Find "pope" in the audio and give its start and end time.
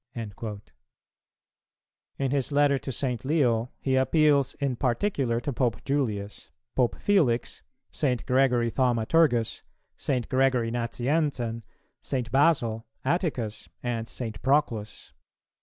5.53-5.85, 6.75-6.99